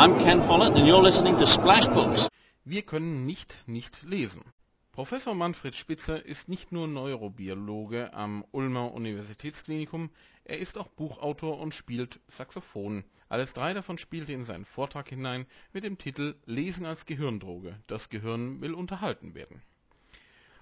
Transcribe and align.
I'm 0.00 0.16
Ken 0.20 0.40
Follett 0.40 0.76
and 0.76 0.86
you're 0.86 1.02
listening 1.02 1.36
to 1.38 1.44
Splash 1.44 1.88
Books. 1.88 2.28
Wir 2.64 2.82
können 2.82 3.26
nicht 3.26 3.64
nicht 3.66 4.04
lesen. 4.04 4.44
Professor 4.92 5.34
Manfred 5.34 5.74
Spitzer 5.74 6.24
ist 6.24 6.48
nicht 6.48 6.70
nur 6.70 6.86
Neurobiologe 6.86 8.14
am 8.14 8.44
Ulmer 8.52 8.92
Universitätsklinikum, 8.92 10.10
er 10.44 10.60
ist 10.60 10.78
auch 10.78 10.86
Buchautor 10.86 11.58
und 11.58 11.74
spielt 11.74 12.20
Saxophon. 12.28 13.02
Alles 13.28 13.54
drei 13.54 13.74
davon 13.74 13.98
spielte 13.98 14.32
in 14.32 14.44
seinen 14.44 14.64
Vortrag 14.64 15.08
hinein 15.08 15.46
mit 15.72 15.82
dem 15.82 15.98
Titel 15.98 16.36
Lesen 16.46 16.86
als 16.86 17.04
Gehirndroge. 17.04 17.74
Das 17.88 18.08
Gehirn 18.08 18.60
will 18.60 18.74
unterhalten 18.74 19.34
werden. 19.34 19.62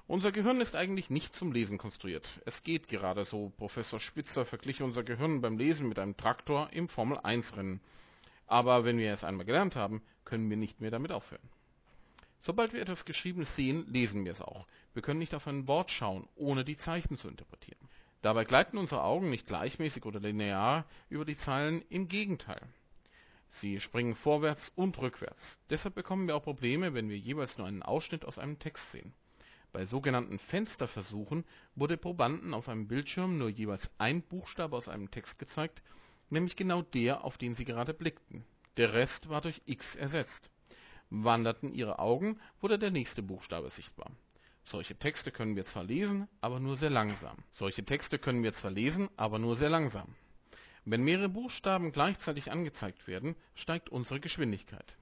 Unser 0.07 0.32
Gehirn 0.32 0.62
ist 0.62 0.77
eigentlich 0.77 1.11
nicht 1.11 1.37
zum 1.37 1.53
Lesen 1.53 1.77
konstruiert. 1.77 2.41
Es 2.46 2.62
geht 2.62 2.89
gerade 2.89 3.27
so. 3.27 3.53
Professor 3.59 4.00
Spitzer 4.00 4.46
verglich 4.46 4.80
unser 4.80 5.03
Gehirn 5.03 5.43
beim 5.43 5.59
Lesen 5.59 5.91
mit 5.91 5.98
einem 5.98 6.16
Traktor 6.16 6.71
im 6.73 6.89
Formel-1-Rennen. 6.89 7.82
Aber 8.46 8.84
wenn 8.84 8.98
wir 8.98 9.12
es 9.12 9.24
einmal 9.24 9.46
gelernt 9.46 9.76
haben, 9.76 10.02
können 10.24 10.48
wir 10.50 10.56
nicht 10.56 10.80
mehr 10.80 10.90
damit 10.90 11.12
aufhören. 11.12 11.48
Sobald 12.40 12.72
wir 12.72 12.80
etwas 12.80 13.04
Geschriebenes 13.04 13.57
sehen, 13.57 13.86
lesen 13.88 14.25
wir 14.25 14.32
es 14.32 14.40
auch. 14.40 14.66
Wir 14.94 15.02
können 15.02 15.18
nicht 15.18 15.34
auf 15.34 15.46
ein 15.48 15.66
Wort 15.66 15.90
schauen, 15.90 16.29
ohne 16.36 16.64
die 16.64 16.76
Zeichen 16.76 17.16
zu 17.16 17.29
interpretieren. 17.29 17.88
Dabei 18.22 18.44
gleiten 18.44 18.79
unsere 18.79 19.02
Augen 19.02 19.30
nicht 19.30 19.46
gleichmäßig 19.46 20.04
oder 20.04 20.21
linear 20.21 20.85
über 21.08 21.24
die 21.24 21.36
Zeilen, 21.36 21.82
im 21.88 22.08
Gegenteil. 22.08 22.61
Sie 23.48 23.80
springen 23.80 24.14
vorwärts 24.14 24.72
und 24.74 24.99
rückwärts. 24.99 25.60
Deshalb 25.71 25.94
bekommen 25.94 26.26
wir 26.26 26.36
auch 26.36 26.43
Probleme, 26.43 26.94
wenn 26.94 27.08
wir 27.08 27.18
jeweils 27.18 27.58
nur 27.58 27.66
einen 27.66 27.82
Ausschnitt 27.82 28.24
aus 28.24 28.38
einem 28.38 28.58
Text 28.58 28.93
sehen. 28.93 29.14
Bei 29.72 29.85
sogenannten 29.86 30.38
Fensterversuchen 30.38 31.44
wurde 31.74 31.96
Probanden 31.96 32.55
auf 32.55 32.69
einem 32.69 32.88
Bildschirm 32.88 33.38
nur 33.38 33.48
jeweils 33.48 33.91
ein 33.98 34.22
Buchstabe 34.22 34.77
aus 34.77 34.88
einem 34.88 35.10
Text 35.10 35.38
gezeigt, 35.38 35.83
nämlich 36.30 36.56
genau 36.56 36.83
der, 36.83 37.25
auf 37.25 37.39
den 37.39 37.55
sie 37.55 37.64
gerade 37.64 37.94
blickten. 37.94 38.44
Der 38.77 38.92
Rest 38.92 39.28
war 39.28 39.41
durch 39.41 39.62
X 39.66 39.97
ersetzt. 39.97 40.50
Wanderten 41.11 41.72
ihre 41.72 41.98
Augen, 41.98 42.41
wurde 42.61 42.78
der 42.78 42.91
nächste 42.91 43.22
Buchstabe 43.22 43.70
sichtbar. 43.70 44.10
Solche 44.64 44.98
Texte 44.98 45.30
können 45.30 45.54
wir 45.54 45.64
zwar 45.64 45.84
lesen, 45.84 46.28
aber 46.41 46.58
nur 46.58 46.77
sehr 46.77 46.91
langsam. 46.91 47.36
Solche 47.52 47.84
Texte 47.84 48.19
können 48.19 48.42
wir 48.42 48.52
zwar 48.52 48.72
lesen, 48.72 49.08
aber 49.16 49.38
nur 49.38 49.56
sehr 49.56 49.70
langsam. 49.70 50.16
Wenn 50.84 51.02
mehrere 51.02 51.28
Buchstaben 51.28 51.92
gleichzeitig 51.92 52.50
angezeigt 52.50 53.06
werden, 53.06 53.36
steigt 53.54 53.88
unsere 53.88 54.20
Geschwindigkeit. 54.20 54.97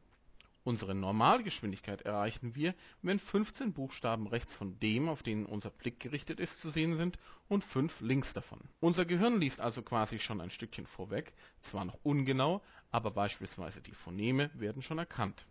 Unsere 0.66 0.94
Normalgeschwindigkeit 0.94 2.00
erreichen 2.00 2.54
wir, 2.54 2.74
wenn 3.02 3.18
15 3.18 3.74
Buchstaben 3.74 4.26
rechts 4.26 4.56
von 4.56 4.80
dem, 4.80 5.10
auf 5.10 5.22
den 5.22 5.44
unser 5.44 5.68
Blick 5.68 6.00
gerichtet 6.00 6.40
ist, 6.40 6.62
zu 6.62 6.70
sehen 6.70 6.96
sind 6.96 7.18
und 7.48 7.62
5 7.62 8.00
links 8.00 8.32
davon. 8.32 8.60
Unser 8.80 9.04
Gehirn 9.04 9.38
liest 9.38 9.60
also 9.60 9.82
quasi 9.82 10.18
schon 10.18 10.40
ein 10.40 10.48
Stückchen 10.48 10.86
vorweg, 10.86 11.34
zwar 11.60 11.84
noch 11.84 11.98
ungenau, 12.02 12.62
aber 12.90 13.10
beispielsweise 13.10 13.82
die 13.82 13.92
Phoneme 13.92 14.50
werden 14.54 14.80
schon 14.80 14.96
erkannt. 14.96 15.46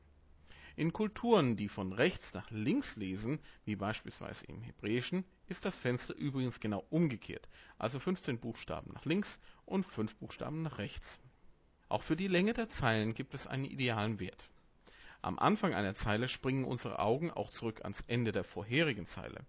In 0.75 0.91
Kulturen, 0.91 1.57
die 1.57 1.69
von 1.69 1.93
rechts 1.93 2.33
nach 2.33 2.49
links 2.49 2.95
lesen, 2.95 3.37
wie 3.65 3.75
beispielsweise 3.75 4.47
im 4.47 4.63
Hebräischen, 4.63 5.25
ist 5.45 5.63
das 5.65 5.77
Fenster 5.77 6.15
übrigens 6.15 6.59
genau 6.59 6.87
umgekehrt, 6.89 7.47
also 7.77 7.99
15 7.99 8.39
Buchstaben 8.39 8.91
nach 8.91 9.05
links 9.05 9.39
und 9.67 9.85
5 9.85 10.15
Buchstaben 10.15 10.63
nach 10.63 10.79
rechts. 10.79 11.19
Auch 11.87 12.01
für 12.01 12.15
die 12.15 12.27
Länge 12.27 12.53
der 12.53 12.67
Zeilen 12.67 13.13
gibt 13.13 13.35
es 13.35 13.45
einen 13.45 13.65
idealen 13.65 14.19
Wert 14.19 14.49
am 15.23 15.39
Anfang 15.39 15.73
einer 15.73 15.95
Zeile 15.95 16.27
springen 16.27 16.65
unsere 16.65 16.99
Augen 16.99 17.31
auch 17.31 17.49
zurück 17.49 17.81
ans 17.83 18.03
Ende 18.07 18.33
der 18.33 18.43
vorherigen 18.43 19.05
Zeile. 19.05 19.45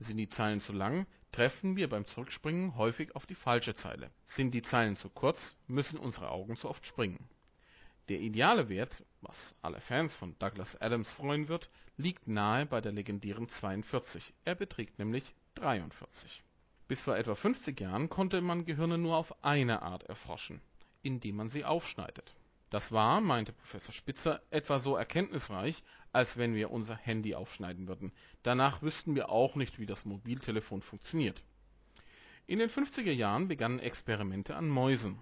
Sind 0.00 0.16
die 0.16 0.28
Zeilen 0.28 0.60
zu 0.60 0.72
lang, 0.72 1.06
treffen 1.30 1.76
wir 1.76 1.88
beim 1.88 2.08
Zurückspringen 2.08 2.76
häufig 2.76 3.14
auf 3.14 3.24
die 3.24 3.36
falsche 3.36 3.76
Zeile. 3.76 4.10
Sind 4.24 4.52
die 4.52 4.62
Zeilen 4.62 4.96
zu 4.96 5.08
kurz, 5.08 5.56
müssen 5.68 5.98
unsere 5.98 6.30
Augen 6.30 6.56
zu 6.56 6.68
oft 6.68 6.84
springen. 6.86 7.28
Der 8.08 8.18
ideale 8.18 8.68
Wert, 8.68 9.04
was 9.20 9.54
alle 9.62 9.80
Fans 9.80 10.16
von 10.16 10.36
Douglas 10.40 10.80
Adams 10.80 11.12
freuen 11.12 11.46
wird, 11.46 11.70
liegt 11.96 12.26
nahe 12.26 12.66
bei 12.66 12.80
der 12.80 12.90
legendären 12.90 13.48
42. 13.48 14.34
Er 14.44 14.56
beträgt 14.56 14.98
nämlich 14.98 15.32
43. 15.54 16.42
Bis 16.88 17.00
vor 17.00 17.16
etwa 17.16 17.36
50 17.36 17.80
Jahren 17.80 18.08
konnte 18.08 18.40
man 18.40 18.64
Gehirne 18.64 18.98
nur 18.98 19.16
auf 19.16 19.44
eine 19.44 19.82
Art 19.82 20.02
erforschen, 20.02 20.60
indem 21.02 21.36
man 21.36 21.48
sie 21.48 21.64
aufschneidet. 21.64 22.34
Das 22.72 22.90
war, 22.90 23.20
meinte 23.20 23.52
Professor 23.52 23.92
Spitzer, 23.92 24.40
etwa 24.48 24.78
so 24.78 24.96
erkenntnisreich, 24.96 25.82
als 26.10 26.38
wenn 26.38 26.54
wir 26.54 26.70
unser 26.70 26.96
Handy 26.96 27.34
aufschneiden 27.34 27.86
würden. 27.86 28.12
Danach 28.42 28.80
wüssten 28.80 29.14
wir 29.14 29.28
auch 29.28 29.56
nicht, 29.56 29.78
wie 29.78 29.84
das 29.84 30.06
Mobiltelefon 30.06 30.80
funktioniert. 30.80 31.44
In 32.46 32.60
den 32.60 32.70
50er 32.70 33.12
Jahren 33.12 33.46
begannen 33.46 33.78
Experimente 33.78 34.56
an 34.56 34.70
Mäusen. 34.70 35.18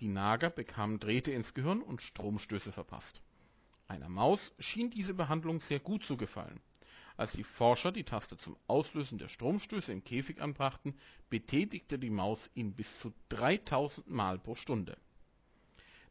Die 0.00 0.08
Nager 0.08 0.48
bekamen 0.48 0.98
Drähte 0.98 1.30
ins 1.30 1.52
Gehirn 1.52 1.82
und 1.82 2.00
Stromstöße 2.00 2.72
verpasst. 2.72 3.20
Einer 3.86 4.08
Maus 4.08 4.54
schien 4.58 4.88
diese 4.88 5.12
Behandlung 5.12 5.60
sehr 5.60 5.80
gut 5.80 6.06
zu 6.06 6.16
gefallen. 6.16 6.58
Als 7.18 7.32
die 7.32 7.44
Forscher 7.44 7.92
die 7.92 8.04
Taste 8.04 8.38
zum 8.38 8.56
Auslösen 8.66 9.18
der 9.18 9.28
Stromstöße 9.28 9.92
im 9.92 10.04
Käfig 10.04 10.40
anbrachten, 10.40 10.94
betätigte 11.28 11.98
die 11.98 12.08
Maus 12.08 12.48
ihn 12.54 12.72
bis 12.72 12.98
zu 12.98 13.12
3000 13.28 14.08
Mal 14.08 14.38
pro 14.38 14.54
Stunde. 14.54 14.96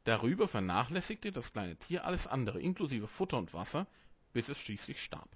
Darüber 0.08 0.48
vernachlässigte 0.48 1.34
das 1.34 1.52
kleine 1.52 1.76
Tier 1.76 2.06
alles 2.06 2.28
andere, 2.28 2.62
inklusive 2.62 3.10
Futter 3.10 3.38
und 3.38 3.54
Wasser, 3.54 3.88
bis 4.32 4.48
es 4.48 4.58
schließlich 4.58 5.04
starb. 5.04 5.36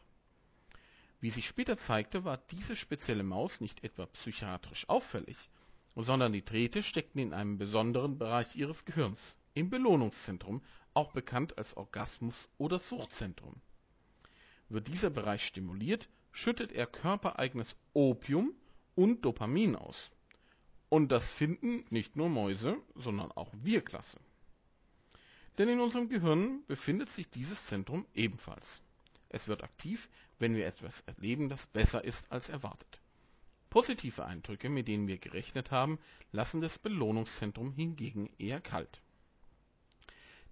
Wie 1.20 1.30
sich 1.30 1.46
später 1.46 1.76
zeigte, 1.76 2.24
war 2.24 2.38
diese 2.38 2.78
spezielle 2.78 3.24
Maus 3.24 3.59
nicht 3.59 3.84
etwa 3.84 4.06
psychiatrisch 4.06 4.88
auffällig, 4.88 5.50
sondern 5.98 6.32
die 6.32 6.46
Drähte 6.46 6.84
steckten 6.84 7.20
in 7.20 7.34
einem 7.34 7.58
besonderen 7.58 8.18
Bereich 8.18 8.56
ihres 8.56 8.86
Gehirns, 8.86 9.36
im 9.56 9.70
Belohnungszentrum, 9.70 10.62
auch 10.94 11.12
bekannt 11.12 11.58
als 11.58 11.76
Orgasmus- 11.76 12.50
oder 12.58 12.80
Suchtzentrum. 12.80 13.59
Wird 14.70 14.88
dieser 14.88 15.09
Bereich 15.09 15.46
stimuliert, 15.46 16.08
schüttet 16.32 16.72
er 16.72 16.88
körpereigenes 16.88 17.76
Opium 17.92 18.53
und 18.96 19.26
Dopamin 19.26 19.76
aus. 19.76 20.12
Und 20.88 21.12
das 21.12 21.30
finden 21.30 21.84
nicht 21.90 22.16
nur 22.16 22.30
Mäuse, 22.30 22.78
sondern 22.96 23.34
auch 23.34 23.52
wir 23.52 23.84
klasse. 23.84 24.18
Denn 25.57 25.67
in 25.67 25.79
unserem 25.79 26.07
Gehirn 26.07 26.66
befindet 26.67 27.09
sich 27.09 27.29
dieses 27.29 27.66
Zentrum 27.66 28.06
ebenfalls. 28.13 28.81
Es 29.29 29.47
wird 29.47 29.63
aktiv, 29.63 30.09
wenn 30.39 30.56
wir 30.56 30.66
etwas 30.66 31.01
erleben, 31.01 31.50
das 31.50 31.67
besser 31.67 32.03
ist 32.03 32.31
als 32.31 32.50
erwartet. 32.50 33.01
Positive 33.69 34.25
Eindrücke, 34.25 34.69
mit 34.69 34.88
denen 34.88 35.07
wir 35.07 35.17
gerechnet 35.17 35.72
haben, 35.72 36.00
lassen 36.31 36.61
das 36.61 36.79
Belohnungszentrum 36.79 37.72
hingegen 37.73 38.29
eher 38.38 38.61
kalt. 38.61 39.01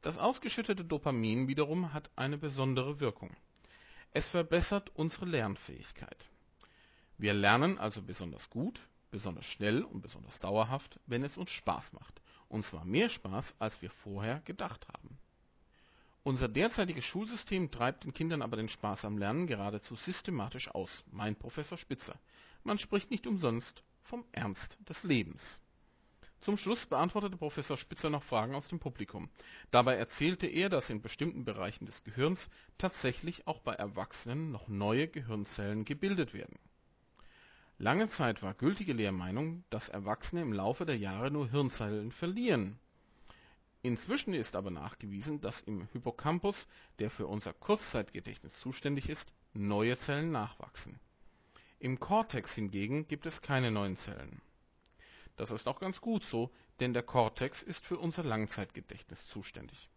Das 0.02 0.18
ausgeschüttete 0.18 0.86
Dopamin 0.86 1.48
wiederum 1.48 1.92
hat 1.94 2.10
eine 2.16 2.38
besondere 2.38 3.00
Wirkung. 3.00 3.36
Es 4.12 4.30
verbessert 4.30 4.92
unsere 4.96 5.26
Lernfähigkeit. 5.26 6.30
Wir 7.18 7.34
lernen 7.34 7.78
also 7.78 8.02
besonders 8.02 8.50
gut, 8.50 8.88
besonders 9.12 9.46
schnell 9.46 9.84
und 9.84 10.02
besonders 10.02 10.40
dauerhaft, 10.40 11.00
wenn 11.06 11.24
es 11.24 11.38
uns 11.38 11.52
Spaß 11.52 11.94
macht 11.94 12.22
und 12.50 12.66
zwar 12.66 12.84
mehr 12.84 13.10
Spaß, 13.10 13.56
als 13.60 13.82
wir 13.82 13.90
vorher 13.90 14.42
gedacht 14.42 14.88
haben. 14.90 15.18
Unser 16.24 16.50
derzeitiges 16.50 17.06
Schulsystem 17.06 17.72
treibt 17.72 18.04
den 18.04 18.14
Kindern 18.14 18.42
aber 18.42 18.58
den 18.58 18.68
Spaß 18.68 19.06
am 19.06 19.18
Lernen 19.18 19.48
geradezu 19.48 19.96
systematisch 19.96 20.70
aus, 20.70 21.06
meint 21.12 21.40
Professor 21.40 21.78
Spitzer. 21.78 22.20
Man 22.64 22.78
spricht 22.78 23.10
nicht 23.10 23.26
umsonst 23.26 23.84
vom 24.02 24.26
Ernst 24.34 24.78
des 24.88 25.04
Lebens. 25.04 25.62
Zum 26.42 26.58
Schluss 26.58 26.86
beantwortete 26.86 27.38
Professor 27.38 27.78
Spitzer 27.78 28.10
noch 28.10 28.24
Fragen 28.24 28.56
aus 28.56 28.68
dem 28.68 28.80
Publikum. 28.80 29.30
Dabei 29.72 29.96
erzählte 29.96 30.48
er, 30.48 30.70
dass 30.70 30.90
in 30.90 31.02
bestimmten 31.02 31.46
Bereichen 31.46 31.86
des 31.86 32.04
Gehirns 32.04 32.50
tatsächlich 32.78 33.48
auch 33.48 33.60
bei 33.60 33.74
Erwachsenen 33.74 34.52
noch 34.52 34.68
neue 34.68 35.08
Gehirnzellen 35.08 35.86
gebildet 35.86 36.34
werden 36.34 36.58
Lange 37.82 38.10
Zeit 38.10 38.44
war 38.44 38.54
gültige 38.56 38.92
Lehrmeinung, 38.92 39.64
dass 39.70 39.88
Erwachsene 39.88 40.42
im 40.42 40.52
Laufe 40.52 40.86
der 40.86 40.98
Jahre 40.98 41.32
nur 41.32 41.50
Hirnzellen 41.50 42.12
verlieren. 42.12 42.78
Inzwischen 43.84 44.34
ist 44.34 44.58
aber 44.58 44.70
nachgewiesen, 44.70 45.40
dass 45.40 45.62
im 45.62 45.88
Hippocampus, 45.94 46.68
der 47.00 47.10
für 47.10 47.26
unser 47.26 47.54
Kurzzeitgedächtnis 47.54 48.60
zuständig 48.60 49.08
ist, 49.08 49.32
neue 49.54 49.96
Zellen 49.96 50.30
nachwachsen. 50.30 51.00
Im 51.80 52.02
Cortex 52.02 52.54
hingegen 52.54 53.08
gibt 53.08 53.26
es 53.26 53.42
keine 53.42 53.72
neuen 53.72 53.96
Zellen. 53.96 54.42
Das 55.38 55.52
ist 55.52 55.66
auch 55.70 55.80
ganz 55.80 56.02
gut 56.02 56.26
so, 56.26 56.52
denn 56.82 56.94
der 56.94 57.04
Cortex 57.04 57.64
ist 57.64 57.86
für 57.86 57.98
unser 57.98 58.26
Langzeitgedächtnis 58.26 59.26
zuständig 59.26 59.90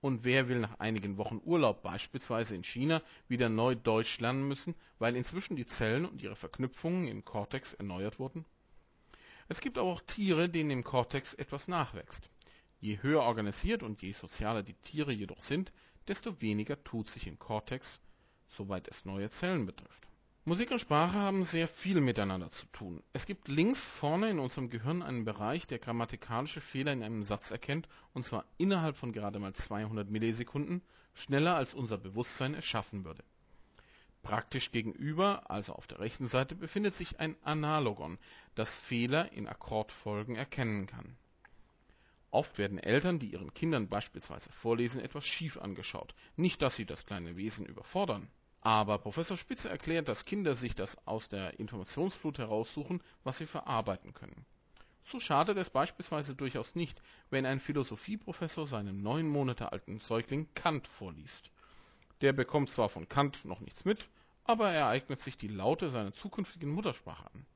und 0.00 0.24
wer 0.24 0.48
will 0.48 0.60
nach 0.60 0.78
einigen 0.78 1.18
Wochen 1.18 1.40
Urlaub 1.44 1.82
beispielsweise 1.82 2.54
in 2.54 2.64
China 2.64 3.02
wieder 3.28 3.48
neu 3.48 3.74
Deutsch 3.74 4.18
lernen 4.20 4.48
müssen, 4.48 4.74
weil 4.98 5.16
inzwischen 5.16 5.56
die 5.56 5.66
Zellen 5.66 6.06
und 6.06 6.22
ihre 6.22 6.36
Verknüpfungen 6.36 7.06
im 7.06 7.24
Kortex 7.24 7.74
erneuert 7.74 8.18
wurden? 8.18 8.44
Es 9.48 9.60
gibt 9.60 9.78
aber 9.78 9.90
auch 9.90 10.00
Tiere, 10.00 10.48
denen 10.48 10.70
im 10.70 10.84
Kortex 10.84 11.34
etwas 11.34 11.68
nachwächst. 11.68 12.30
Je 12.80 12.98
höher 13.02 13.22
organisiert 13.22 13.82
und 13.82 14.00
je 14.00 14.12
sozialer 14.12 14.62
die 14.62 14.74
Tiere 14.74 15.12
jedoch 15.12 15.42
sind, 15.42 15.72
desto 16.08 16.40
weniger 16.40 16.82
tut 16.82 17.10
sich 17.10 17.26
im 17.26 17.38
Kortex, 17.38 18.00
soweit 18.48 18.88
es 18.88 19.04
neue 19.04 19.28
Zellen 19.28 19.66
betrifft. 19.66 20.09
Musik 20.50 20.72
und 20.72 20.80
Sprache 20.80 21.16
haben 21.16 21.44
sehr 21.44 21.68
viel 21.68 22.00
miteinander 22.00 22.50
zu 22.50 22.66
tun. 22.72 23.04
Es 23.12 23.24
gibt 23.24 23.46
links 23.46 23.84
vorne 23.84 24.30
in 24.30 24.40
unserem 24.40 24.68
Gehirn 24.68 25.00
einen 25.00 25.24
Bereich, 25.24 25.68
der 25.68 25.78
grammatikalische 25.78 26.60
Fehler 26.60 26.92
in 26.92 27.04
einem 27.04 27.22
Satz 27.22 27.52
erkennt, 27.52 27.86
und 28.14 28.26
zwar 28.26 28.44
innerhalb 28.58 28.96
von 28.96 29.12
gerade 29.12 29.38
mal 29.38 29.52
200 29.52 30.10
Millisekunden, 30.10 30.82
schneller 31.14 31.54
als 31.54 31.72
unser 31.72 31.98
Bewusstsein 31.98 32.54
es 32.54 32.64
schaffen 32.64 33.04
würde. 33.04 33.22
Praktisch 34.22 34.72
gegenüber, 34.72 35.48
also 35.48 35.74
auf 35.74 35.86
der 35.86 36.00
rechten 36.00 36.26
Seite, 36.26 36.56
befindet 36.56 36.96
sich 36.96 37.20
ein 37.20 37.36
Analogon, 37.44 38.18
das 38.56 38.76
Fehler 38.76 39.30
in 39.30 39.46
Akkordfolgen 39.46 40.34
erkennen 40.34 40.88
kann. 40.88 41.16
Oft 42.32 42.58
werden 42.58 42.78
Eltern, 42.80 43.20
die 43.20 43.34
ihren 43.34 43.54
Kindern 43.54 43.88
beispielsweise 43.88 44.50
vorlesen, 44.50 45.00
etwas 45.00 45.24
schief 45.24 45.58
angeschaut. 45.58 46.16
Nicht, 46.34 46.60
dass 46.60 46.74
sie 46.74 46.86
das 46.86 47.06
kleine 47.06 47.36
Wesen 47.36 47.66
überfordern. 47.66 48.28
Aber 48.62 48.98
Professor 48.98 49.38
Spitze 49.38 49.70
erklärt, 49.70 50.08
dass 50.08 50.26
Kinder 50.26 50.54
sich 50.54 50.74
das 50.74 50.96
aus 51.06 51.28
der 51.28 51.58
Informationsflut 51.58 52.38
heraussuchen, 52.38 53.02
was 53.24 53.38
sie 53.38 53.46
verarbeiten 53.46 54.12
können. 54.12 54.44
So 55.02 55.18
schadet 55.18 55.56
es 55.56 55.70
beispielsweise 55.70 56.34
durchaus 56.34 56.74
nicht, 56.74 57.00
wenn 57.30 57.46
ein 57.46 57.58
Philosophieprofessor 57.58 58.66
seinem 58.66 59.02
neun 59.02 59.28
Monate 59.28 59.72
alten 59.72 60.00
Säugling 60.00 60.46
Kant 60.54 60.86
vorliest. 60.86 61.50
Der 62.20 62.34
bekommt 62.34 62.70
zwar 62.70 62.90
von 62.90 63.08
Kant 63.08 63.46
noch 63.46 63.60
nichts 63.60 63.86
mit, 63.86 64.08
aber 64.44 64.70
er 64.70 64.88
eignet 64.88 65.20
sich 65.20 65.38
die 65.38 65.48
Laute 65.48 65.90
seiner 65.90 66.12
zukünftigen 66.12 66.70
Muttersprache 66.70 67.24
an. 67.32 67.46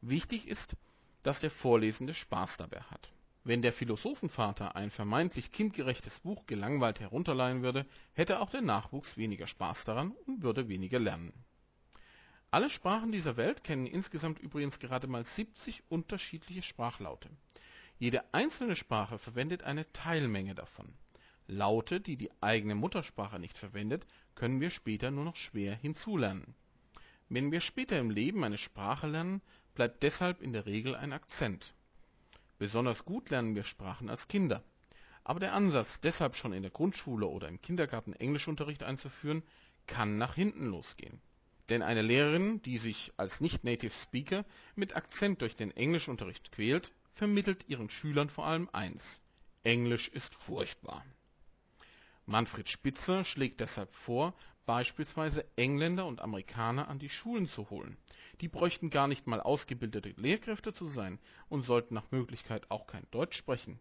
Wichtig 0.00 0.48
ist, 0.48 0.76
dass 1.22 1.40
der 1.40 1.50
Vorlesende 1.50 2.14
Spaß 2.14 2.56
dabei 2.56 2.80
hat. 2.80 3.10
Wenn 3.42 3.62
der 3.62 3.72
Philosophenvater 3.72 4.76
ein 4.76 4.90
vermeintlich 4.90 5.50
kindgerechtes 5.50 6.20
Buch 6.20 6.44
gelangweilt 6.44 7.00
herunterleihen 7.00 7.62
würde, 7.62 7.86
hätte 8.12 8.40
auch 8.40 8.50
der 8.50 8.60
Nachwuchs 8.60 9.16
weniger 9.16 9.46
Spaß 9.46 9.84
daran 9.84 10.12
und 10.26 10.42
würde 10.42 10.68
weniger 10.68 10.98
lernen. 10.98 11.32
Alle 12.50 12.68
Sprachen 12.68 13.12
dieser 13.12 13.38
Welt 13.38 13.64
kennen 13.64 13.86
insgesamt 13.86 14.40
übrigens 14.40 14.78
gerade 14.78 15.06
mal 15.06 15.24
70 15.24 15.84
unterschiedliche 15.88 16.62
Sprachlaute. 16.62 17.30
Jede 17.98 18.34
einzelne 18.34 18.76
Sprache 18.76 19.18
verwendet 19.18 19.62
eine 19.62 19.90
Teilmenge 19.92 20.54
davon. 20.54 20.92
Laute, 21.46 22.00
die 22.00 22.16
die 22.16 22.30
eigene 22.42 22.74
Muttersprache 22.74 23.38
nicht 23.38 23.56
verwendet, 23.56 24.06
können 24.34 24.60
wir 24.60 24.70
später 24.70 25.10
nur 25.10 25.24
noch 25.24 25.36
schwer 25.36 25.74
hinzulernen. 25.74 26.54
Wenn 27.28 27.52
wir 27.52 27.60
später 27.60 27.98
im 27.98 28.10
Leben 28.10 28.44
eine 28.44 28.58
Sprache 28.58 29.06
lernen, 29.06 29.40
bleibt 29.74 30.02
deshalb 30.02 30.42
in 30.42 30.52
der 30.52 30.66
Regel 30.66 30.94
ein 30.94 31.12
Akzent. 31.12 31.74
Besonders 32.60 33.06
gut 33.06 33.30
lernen 33.30 33.54
wir 33.54 33.64
Sprachen 33.64 34.10
als 34.10 34.28
Kinder. 34.28 34.62
Aber 35.24 35.40
der 35.40 35.54
Ansatz, 35.54 35.98
deshalb 36.00 36.36
schon 36.36 36.52
in 36.52 36.60
der 36.60 36.70
Grundschule 36.70 37.26
oder 37.26 37.48
im 37.48 37.62
Kindergarten 37.62 38.12
Englischunterricht 38.12 38.82
einzuführen, 38.82 39.42
kann 39.86 40.18
nach 40.18 40.34
hinten 40.34 40.66
losgehen. 40.66 41.22
Denn 41.70 41.80
eine 41.80 42.02
Lehrerin, 42.02 42.60
die 42.60 42.76
sich 42.76 43.14
als 43.16 43.40
Nicht-Native 43.40 43.94
Speaker 43.94 44.44
mit 44.74 44.94
Akzent 44.94 45.40
durch 45.40 45.56
den 45.56 45.70
Englischunterricht 45.70 46.52
quält, 46.52 46.92
vermittelt 47.14 47.66
ihren 47.66 47.88
Schülern 47.88 48.28
vor 48.28 48.44
allem 48.44 48.68
eins. 48.74 49.22
Englisch 49.62 50.08
ist 50.08 50.34
furchtbar. 50.34 51.02
Manfred 52.30 52.68
Spitzer 52.68 53.24
schlägt 53.24 53.58
deshalb 53.58 53.92
vor, 53.92 54.34
beispielsweise 54.64 55.44
Engländer 55.56 56.06
und 56.06 56.20
Amerikaner 56.20 56.86
an 56.86 57.00
die 57.00 57.08
Schulen 57.08 57.48
zu 57.48 57.70
holen. 57.70 57.96
Die 58.40 58.46
bräuchten 58.46 58.88
gar 58.88 59.08
nicht 59.08 59.26
mal 59.26 59.40
ausgebildete 59.40 60.10
Lehrkräfte 60.10 60.72
zu 60.72 60.86
sein 60.86 61.18
und 61.48 61.66
sollten 61.66 61.94
nach 61.94 62.12
Möglichkeit 62.12 62.70
auch 62.70 62.86
kein 62.86 63.04
Deutsch 63.10 63.36
sprechen. 63.36 63.80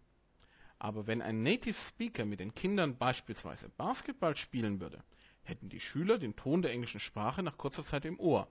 Aber 0.79 1.05
wenn 1.05 1.21
ein 1.21 1.43
Native 1.43 1.79
Speaker 1.79 2.25
mit 2.25 2.39
den 2.39 2.55
Kindern 2.55 2.97
beispielsweise 2.97 3.69
Basketball 3.69 4.35
spielen 4.35 4.81
würde, 4.81 5.03
hätten 5.43 5.69
die 5.69 5.79
Schüler 5.79 6.17
den 6.17 6.35
Ton 6.35 6.63
der 6.63 6.71
englischen 6.71 6.99
Sprache 6.99 7.43
nach 7.43 7.59
kurzer 7.59 7.83
Zeit 7.83 8.03
im 8.05 8.19
Ohr. 8.19 8.47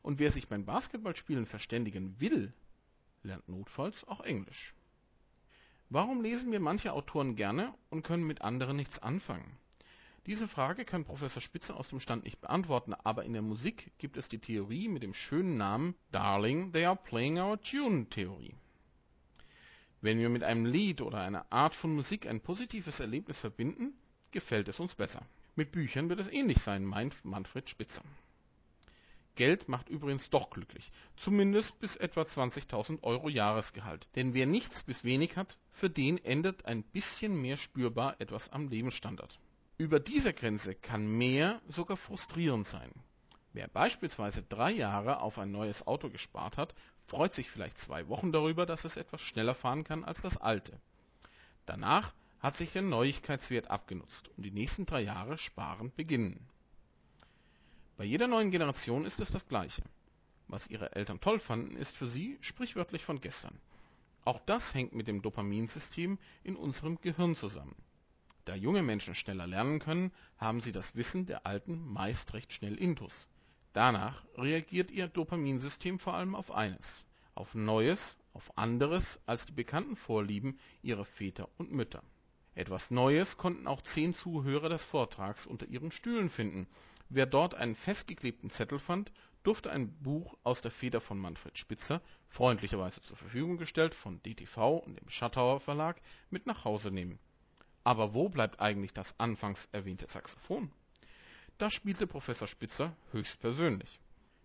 Und 0.00 0.18
wer 0.18 0.30
sich 0.30 0.48
beim 0.48 0.64
Basketballspielen 0.64 1.44
verständigen 1.44 2.18
will, 2.18 2.54
lernt 3.22 3.50
notfalls 3.50 4.08
auch 4.08 4.20
Englisch. 4.22 4.72
Warum 5.94 6.22
lesen 6.22 6.50
wir 6.50 6.58
manche 6.58 6.94
Autoren 6.94 7.36
gerne 7.36 7.74
und 7.90 8.02
können 8.02 8.26
mit 8.26 8.40
anderen 8.40 8.78
nichts 8.78 9.00
anfangen? 9.00 9.58
Diese 10.24 10.48
Frage 10.48 10.86
kann 10.86 11.04
Professor 11.04 11.42
Spitzer 11.42 11.76
aus 11.76 11.90
dem 11.90 12.00
Stand 12.00 12.24
nicht 12.24 12.40
beantworten, 12.40 12.94
aber 12.94 13.26
in 13.26 13.34
der 13.34 13.42
Musik 13.42 13.92
gibt 13.98 14.16
es 14.16 14.26
die 14.30 14.38
Theorie 14.38 14.88
mit 14.88 15.02
dem 15.02 15.12
schönen 15.12 15.58
Namen 15.58 15.94
Darling, 16.10 16.72
they 16.72 16.86
are 16.86 16.96
playing 16.96 17.38
our 17.38 17.60
tune 17.60 18.08
Theorie. 18.08 18.54
Wenn 20.00 20.18
wir 20.18 20.30
mit 20.30 20.44
einem 20.44 20.64
Lied 20.64 21.02
oder 21.02 21.20
einer 21.20 21.44
Art 21.50 21.74
von 21.74 21.94
Musik 21.94 22.26
ein 22.26 22.40
positives 22.40 22.98
Erlebnis 22.98 23.40
verbinden, 23.40 23.92
gefällt 24.30 24.68
es 24.68 24.80
uns 24.80 24.94
besser. 24.94 25.20
Mit 25.56 25.72
Büchern 25.72 26.08
wird 26.08 26.20
es 26.20 26.32
ähnlich 26.32 26.62
sein, 26.62 26.86
meint 26.86 27.22
Manfred 27.22 27.68
Spitzer. 27.68 28.02
Geld 29.34 29.68
macht 29.68 29.88
übrigens 29.88 30.28
doch 30.30 30.50
glücklich. 30.50 30.90
Zumindest 31.16 31.80
bis 31.80 31.96
etwa 31.96 32.22
20.000 32.22 33.02
Euro 33.02 33.28
Jahresgehalt. 33.28 34.08
Denn 34.14 34.34
wer 34.34 34.46
nichts 34.46 34.82
bis 34.82 35.04
wenig 35.04 35.36
hat, 35.36 35.58
für 35.70 35.88
den 35.88 36.18
ändert 36.18 36.66
ein 36.66 36.82
bisschen 36.82 37.40
mehr 37.40 37.56
spürbar 37.56 38.20
etwas 38.20 38.50
am 38.50 38.68
Lebensstandard. 38.68 39.40
Über 39.78 40.00
dieser 40.00 40.32
Grenze 40.32 40.74
kann 40.74 41.16
mehr 41.16 41.62
sogar 41.66 41.96
frustrierend 41.96 42.66
sein. 42.66 42.92
Wer 43.54 43.68
beispielsweise 43.68 44.42
drei 44.42 44.70
Jahre 44.70 45.20
auf 45.20 45.38
ein 45.38 45.50
neues 45.50 45.86
Auto 45.86 46.08
gespart 46.08 46.56
hat, 46.56 46.74
freut 47.06 47.34
sich 47.34 47.50
vielleicht 47.50 47.78
zwei 47.78 48.08
Wochen 48.08 48.32
darüber, 48.32 48.64
dass 48.64 48.84
es 48.84 48.96
etwas 48.96 49.20
schneller 49.20 49.54
fahren 49.54 49.84
kann 49.84 50.04
als 50.04 50.22
das 50.22 50.36
alte. 50.36 50.80
Danach 51.66 52.14
hat 52.40 52.56
sich 52.56 52.72
der 52.72 52.82
Neuigkeitswert 52.82 53.70
abgenutzt 53.70 54.30
und 54.36 54.42
die 54.42 54.50
nächsten 54.50 54.86
drei 54.86 55.02
Jahre 55.02 55.38
sparen 55.38 55.92
beginnen. 55.94 56.48
Bei 58.02 58.08
jeder 58.08 58.26
neuen 58.26 58.50
Generation 58.50 59.04
ist 59.04 59.20
es 59.20 59.30
das 59.30 59.46
Gleiche. 59.46 59.84
Was 60.48 60.66
ihre 60.66 60.96
Eltern 60.96 61.20
toll 61.20 61.38
fanden, 61.38 61.76
ist 61.76 61.96
für 61.96 62.08
sie 62.08 62.36
sprichwörtlich 62.40 63.04
von 63.04 63.20
gestern. 63.20 63.56
Auch 64.24 64.40
das 64.44 64.74
hängt 64.74 64.92
mit 64.92 65.06
dem 65.06 65.22
Dopaminsystem 65.22 66.18
in 66.42 66.56
unserem 66.56 67.00
Gehirn 67.00 67.36
zusammen. 67.36 67.76
Da 68.44 68.56
junge 68.56 68.82
Menschen 68.82 69.14
schneller 69.14 69.46
lernen 69.46 69.78
können, 69.78 70.10
haben 70.36 70.60
sie 70.60 70.72
das 70.72 70.96
Wissen 70.96 71.26
der 71.26 71.46
Alten 71.46 71.92
meist 71.92 72.34
recht 72.34 72.52
schnell 72.52 72.74
intus. 72.74 73.28
Danach 73.72 74.24
reagiert 74.34 74.90
ihr 74.90 75.06
Dopaminsystem 75.06 76.00
vor 76.00 76.14
allem 76.14 76.34
auf 76.34 76.50
eines, 76.50 77.06
auf 77.36 77.54
Neues, 77.54 78.18
auf 78.32 78.58
anderes 78.58 79.20
als 79.26 79.46
die 79.46 79.52
bekannten 79.52 79.94
Vorlieben 79.94 80.58
ihrer 80.82 81.04
Väter 81.04 81.48
und 81.56 81.70
Mütter. 81.70 82.02
Etwas 82.54 82.90
Neues 82.90 83.36
konnten 83.38 83.66
auch 83.66 83.82
zehn 83.82 84.14
Zuhörer 84.14 84.68
des 84.68 84.84
Vortrags 84.84 85.46
unter 85.46 85.66
ihren 85.66 85.90
Stühlen 85.90 86.28
finden, 86.28 86.66
Wer 87.14 87.26
dort 87.26 87.54
einen 87.54 87.74
festgeklebten 87.74 88.48
Zettel 88.48 88.78
fand, 88.78 89.12
durfte 89.42 89.70
ein 89.70 89.92
Buch 90.02 90.34
aus 90.44 90.62
der 90.62 90.70
Feder 90.70 90.98
von 90.98 91.18
Manfred 91.18 91.58
Spitzer, 91.58 92.00
freundlicherweise 92.26 93.02
zur 93.02 93.18
Verfügung 93.18 93.58
gestellt 93.58 93.94
von 93.94 94.22
DTV 94.22 94.78
und 94.78 94.98
dem 94.98 95.10
Schattauer 95.10 95.60
Verlag, 95.60 96.00
mit 96.30 96.46
nach 96.46 96.64
Hause 96.64 96.90
nehmen. 96.90 97.18
Aber 97.84 98.14
wo 98.14 98.30
bleibt 98.30 98.60
eigentlich 98.60 98.94
das 98.94 99.14
anfangs 99.20 99.68
erwähnte 99.72 100.08
Saxophon? 100.08 100.72
Das 101.58 101.74
spielte 101.74 102.06
Professor 102.06 102.48
Spitzer 102.48 102.96
höchstpersönlich. 103.10 104.00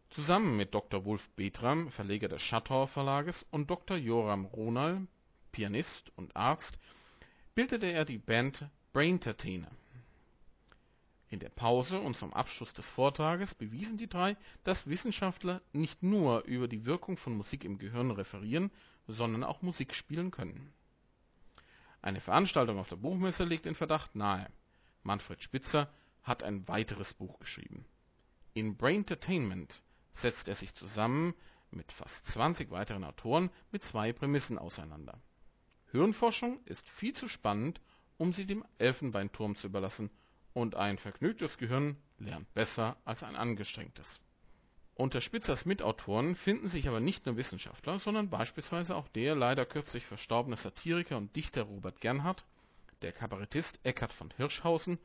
Zusammen 0.09 0.57
mit 0.57 0.73
Dr. 0.73 1.05
Wolf 1.05 1.29
Betram, 1.37 1.89
Verleger 1.89 2.27
des 2.27 2.41
Schattauer 2.41 2.89
Verlages, 2.89 3.45
und 3.49 3.71
Dr. 3.71 3.95
Joram 3.95 4.43
Ronal, 4.43 5.07
Pianist 5.53 6.11
und 6.17 6.35
Arzt, 6.35 6.79
bildete 7.57 7.87
er 7.87 8.05
die 8.05 8.19
Band 8.19 8.69
Braintertainer. 8.93 9.71
In 11.31 11.39
der 11.39 11.49
Pause 11.49 11.99
und 11.99 12.15
zum 12.15 12.31
Abschluss 12.31 12.71
des 12.71 12.87
Vortrages 12.87 13.55
bewiesen 13.55 13.97
die 13.97 14.07
drei, 14.07 14.37
dass 14.63 14.85
Wissenschaftler 14.85 15.63
nicht 15.73 16.03
nur 16.03 16.43
über 16.43 16.67
die 16.67 16.85
Wirkung 16.85 17.17
von 17.17 17.35
Musik 17.35 17.63
im 17.63 17.79
Gehirn 17.79 18.11
referieren, 18.11 18.69
sondern 19.07 19.43
auch 19.43 19.63
Musik 19.63 19.95
spielen 19.95 20.29
können. 20.29 20.71
Eine 22.03 22.21
Veranstaltung 22.21 22.77
auf 22.77 22.89
der 22.89 22.97
Buchmesse 22.97 23.43
legt 23.43 23.65
den 23.65 23.73
Verdacht 23.73 24.13
nahe. 24.15 24.47
Manfred 25.01 25.41
Spitzer 25.41 25.91
hat 26.21 26.43
ein 26.43 26.67
weiteres 26.67 27.15
Buch 27.15 27.39
geschrieben. 27.39 27.85
In 28.53 28.77
Braintertainment 28.77 29.81
setzt 30.13 30.47
er 30.47 30.53
sich 30.53 30.75
zusammen 30.75 31.33
mit 31.71 31.91
fast 31.91 32.27
20 32.27 32.69
weiteren 32.69 33.03
Autoren 33.03 33.49
mit 33.71 33.83
zwei 33.83 34.13
Prämissen 34.13 34.59
auseinander. 34.59 35.19
Hirnforschung 35.91 36.59
ist 36.65 36.89
viel 36.89 37.13
zu 37.13 37.27
spannend, 37.27 37.81
um 38.17 38.33
sie 38.33 38.45
dem 38.45 38.65
Elfenbeinturm 38.77 39.55
zu 39.55 39.67
überlassen 39.67 40.09
und 40.53 40.75
ein 40.75 40.97
vergnügtes 40.97 41.57
Gehirn 41.57 41.97
lernt 42.17 42.51
besser 42.53 42.97
als 43.05 43.23
ein 43.23 43.35
angestrengtes. 43.35 44.19
Unter 44.95 45.21
Spitzers 45.21 45.65
Mitautoren 45.65 46.35
finden 46.35 46.67
sich 46.67 46.87
aber 46.87 46.99
nicht 46.99 47.27
nur 47.27 47.37
Wissenschaftler, 47.37 47.99
sondern 47.99 48.31
beispielsweise 48.31 48.95
auch 48.95 49.07
der 49.07 49.35
leider 49.35 49.65
kürzlich 49.65 50.05
verstorbene 50.05 50.57
Satiriker 50.57 51.17
und 51.17 51.35
Dichter 51.35 51.63
Robert 51.63 52.01
Gernhardt, 52.01 52.45
der 53.03 53.11
Kabarettist 53.11 53.79
Eckhard 53.83 54.11
von 54.11 54.33
Hirschhausen 54.35 54.97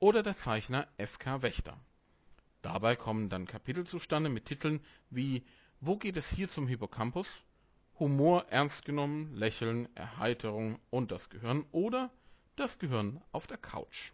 oder 0.00 0.24
der 0.24 0.36
Zeichner 0.36 0.88
F.K. 0.96 1.42
Wächter. 1.42 1.78
Dabei 2.60 2.96
kommen 2.96 3.28
dann 3.28 3.46
Kapitel 3.46 3.86
zustande 3.86 4.28
mit 4.28 4.46
Titeln 4.46 4.80
wie 5.10 5.44
Wo 5.80 5.96
geht 5.96 6.16
es 6.16 6.28
hier 6.28 6.48
zum 6.48 6.66
Hippocampus? 6.66 7.44
Humor 7.98 8.44
ernst 8.50 8.84
genommen, 8.84 9.34
Lächeln, 9.34 9.88
Erheiterung 9.96 10.78
und 10.90 11.12
das 11.12 11.30
Gehirn 11.30 11.64
oder 11.72 12.10
Das 12.54 12.78
Gehirn 12.78 13.22
auf 13.32 13.46
der 13.46 13.56
Couch. 13.56 14.12